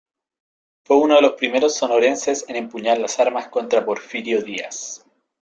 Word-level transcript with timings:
Fue 0.83 0.97
uno 0.97 1.13
de 1.17 1.21
los 1.21 1.33
primeros 1.33 1.75
Sonorenses 1.77 2.45
en 2.49 2.55
empuñar 2.55 2.97
las 2.97 3.19
armas 3.19 3.49
contra 3.49 3.85
Porfirio 3.85 4.41
Díaz. 4.41 5.05